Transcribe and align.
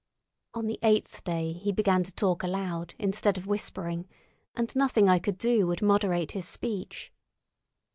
On 0.55 0.65
the 0.65 0.79
eighth 0.81 1.23
day 1.23 1.51
he 1.53 1.71
began 1.71 2.01
to 2.01 2.11
talk 2.11 2.41
aloud 2.41 2.95
instead 2.97 3.37
of 3.37 3.45
whispering, 3.45 4.09
and 4.55 4.75
nothing 4.75 5.07
I 5.07 5.19
could 5.19 5.37
do 5.37 5.67
would 5.67 5.83
moderate 5.83 6.31
his 6.31 6.47
speech. 6.47 7.13